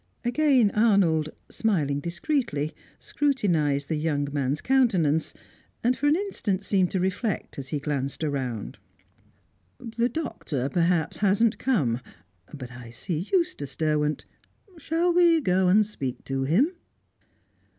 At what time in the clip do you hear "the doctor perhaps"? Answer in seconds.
9.77-11.19